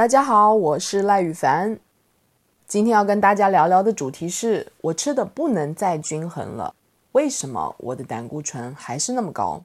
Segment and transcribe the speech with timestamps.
[0.00, 1.78] 大家好，我是赖宇凡。
[2.66, 6.74] 今天要跟大家聊聊的主题是我吃的不能再均衡了，
[7.12, 9.62] 为什么我的胆固醇还是那么高？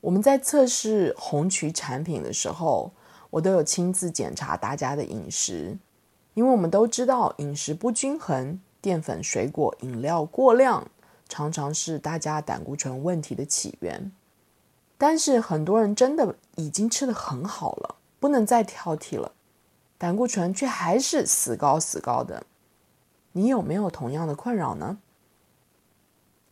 [0.00, 2.92] 我们在测试红曲产品的时候，
[3.30, 5.76] 我都有亲自检查大家的饮食，
[6.34, 8.60] 因为我们都知道饮食不均衡。
[8.86, 10.88] 淀粉、水果、饮料过量，
[11.28, 14.12] 常常是大家胆固醇问题的起源。
[14.96, 19.32] 但是很多人真的已经吃得很好了，不能再挑剔了，
[19.98, 22.44] 胆固醇却还是死高死高的。
[23.32, 24.98] 你有没有同样的困扰呢？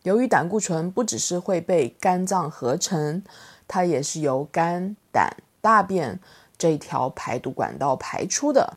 [0.02, 3.22] 由于胆固醇不只是会被肝脏合成，
[3.68, 6.18] 它也是由肝、胆、大便
[6.58, 8.76] 这条排毒管道排出的。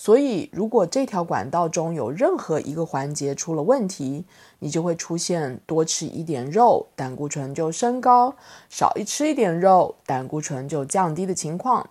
[0.00, 4.24] 所以，如果这条管道中有任何一个环节出了问题，
[4.60, 8.36] 你就会出现多吃一点肉，胆固醇就升高；
[8.70, 11.90] 少一吃一点肉，胆固醇就降低的情况。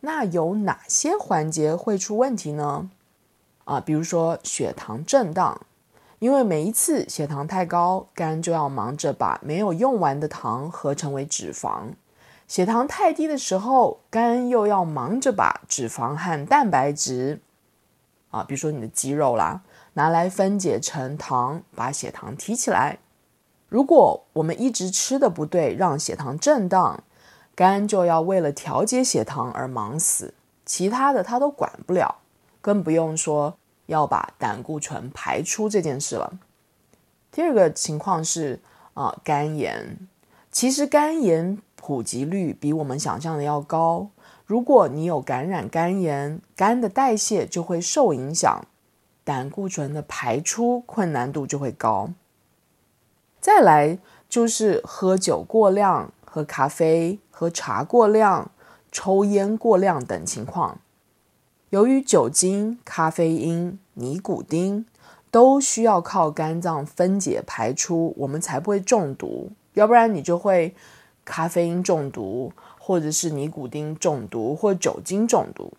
[0.00, 2.90] 那有哪些环节会出问题呢？
[3.66, 5.60] 啊，比如说血糖震荡，
[6.18, 11.92] 因为每一次血糖太高，肝就要忙着把没有用完的糖合成为脂肪。
[12.46, 17.40] 血糖太低的时候，肝又要忙着把脂肪和蛋白质，
[18.30, 19.62] 啊，比如说你的肌肉啦，
[19.94, 22.98] 拿来分解成糖，把血糖提起来。
[23.68, 27.02] 如果我们一直吃的不对，让血糖震荡，
[27.54, 30.34] 肝就要为了调节血糖而忙死，
[30.66, 32.16] 其他的它都管不了，
[32.60, 33.56] 更不用说
[33.86, 36.38] 要把胆固醇排出这件事了。
[37.30, 38.60] 第二个情况是
[38.92, 39.96] 啊，肝炎，
[40.52, 41.58] 其实肝炎。
[41.84, 44.08] 普及率比我们想象的要高。
[44.46, 48.64] 如果你有感染肝炎，肝的代谢就会受影响，
[49.24, 52.10] 胆固醇的排出困难度就会高。
[53.40, 53.98] 再来
[54.28, 58.52] 就是喝酒过量、喝咖啡、喝茶过量、
[58.92, 60.78] 抽烟过量等情况。
[61.70, 64.86] 由于酒精、咖啡因、尼古丁
[65.32, 70.74] 都需要靠肝脏分解排出，我们才不会中毒，要不然你就会。
[71.24, 75.72] 咖啡因中毒，或者是尼古丁中毒，或酒精中毒。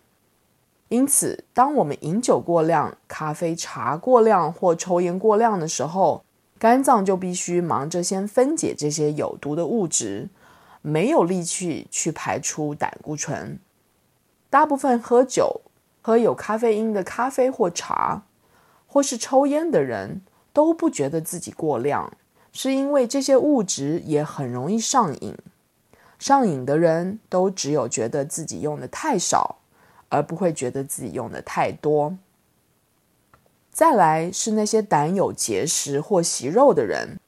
[0.88, 6.24] 因此，当我们饮酒过量、咖啡、茶过量或抽烟过量的时候，
[6.58, 10.30] 肝脏就必须忙着先分解这些有毒的物质，
[10.80, 13.58] 没有力气去排出胆固醇。
[14.48, 15.60] 大部分喝酒、
[16.00, 18.22] 喝有咖啡因的咖啡或茶，
[18.86, 20.22] 或是抽烟的人
[20.54, 22.14] 都不觉得自己过量。
[22.56, 25.36] 是因为这些物质也很容易上瘾，
[26.20, 29.56] 上瘾的人都只有觉得自己用的太少，
[30.08, 32.16] 而不会觉得自己用的太多。
[33.72, 37.18] 再来是那些胆有结石或息肉的人，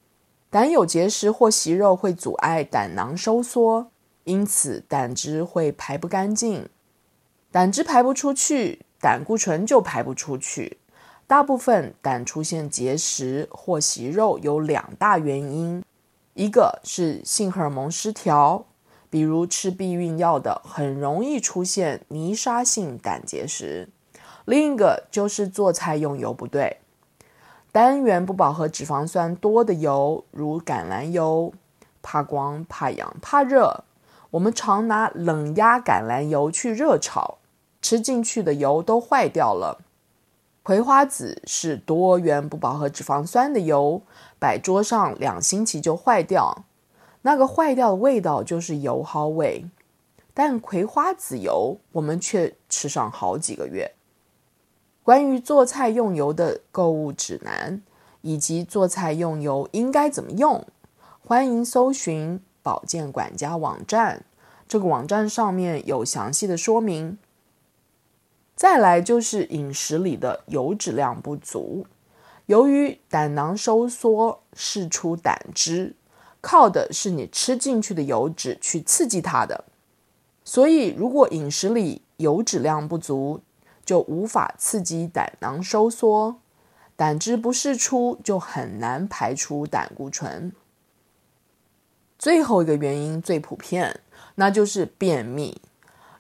[0.49, 3.91] 胆有结石或息肉会阻碍胆囊收缩，
[4.23, 6.69] 因此胆汁会排不干净，
[7.51, 10.79] 胆汁排不出去，胆固醇就排不出去。
[11.29, 15.83] 大部分胆出现结石或息肉有两大原因，
[16.35, 18.65] 一个是性荷尔蒙失调，
[19.11, 23.89] 比如吃避孕药的很容易出现泥沙性胆结石；
[24.45, 26.77] 另一个就是做菜用油不对，
[27.73, 31.53] 单元不饱和脂肪酸多的油，如橄榄油，
[32.03, 33.83] 怕光、怕痒、怕热，
[34.31, 37.39] 我们常拿冷压橄榄油去热炒，
[37.83, 39.81] 吃进去的油都坏掉了。
[40.67, 44.03] 葵花籽是多元不饱和脂肪酸的油，
[44.41, 46.65] 摆桌上两星期就坏掉，
[47.23, 49.67] 那个坏掉的味道就是油耗味。
[50.35, 53.93] 但葵花籽油我们却吃上好几个月。
[55.05, 57.81] 关于做菜用油的购物指南，
[58.23, 60.67] 以及做菜用油应该怎么用，
[61.25, 64.25] 欢迎搜寻保健管家网站，
[64.67, 67.19] 这个网站上面有详细的说明。
[68.69, 71.87] 再来就是饮食里的油脂量不足，
[72.47, 75.95] 由于胆囊收缩释出胆汁，
[76.41, 79.67] 靠的是你吃进去的油脂去刺激它的，
[80.45, 83.41] 所以如果饮食里油脂量不足，
[83.85, 86.41] 就无法刺激胆囊收缩，
[86.97, 90.53] 胆汁不释出，就很难排出胆固醇。
[92.19, 94.01] 最后一个原因最普遍，
[94.35, 95.63] 那就是便秘。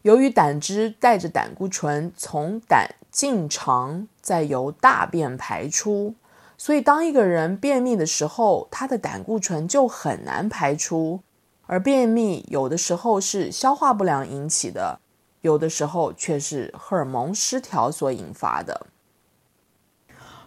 [0.03, 6.15] 由于胆汁带着胆固醇从胆进肠，再由大便排出，
[6.57, 11.21] 所以当一个人便秘的时候，他的胆固醇就很难排出。
[11.69, 15.01] 而便秘有的时候是消化不良引起的，
[15.41, 18.87] 有的时候却是荷尔蒙失调所引发的。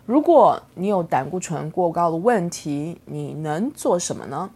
[0.06, 4.52] 如果你有胆固醇过高的问题，你能做什么呢？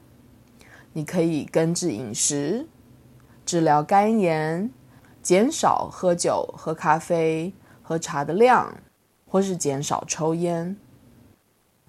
[0.93, 2.67] 你可以根治饮食，
[3.45, 4.71] 治疗肝炎，
[5.23, 8.71] 减少喝酒、喝咖啡、喝茶的量，
[9.25, 10.77] 或是减少抽烟。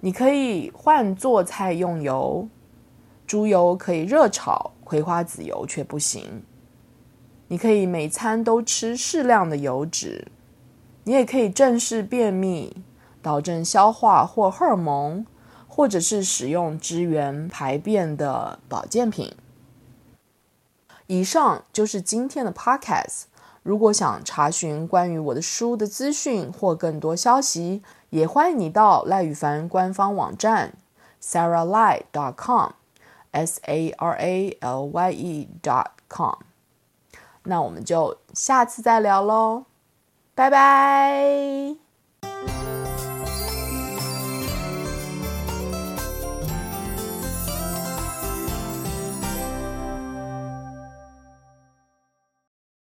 [0.00, 2.48] 你可以换做菜用油，
[3.26, 6.44] 猪油可以热炒，葵花籽油却不行。
[7.48, 10.28] 你可以每餐都吃适量的油脂。
[11.02, 12.84] 你也可以正视便秘。
[13.20, 15.24] 导正消化或荷尔蒙，
[15.66, 19.34] 或者是使用支援排便的保健品。
[21.06, 23.24] 以上就是今天的 podcast。
[23.62, 30.74] 如果想查询关于我的书的资讯或更多消息，也欢迎你到赖宇凡官方网站
[31.22, 36.34] saralye.com，s a r a l y e dot com。
[37.44, 39.64] 那我们就下次再聊喽，
[40.34, 41.53] 拜拜。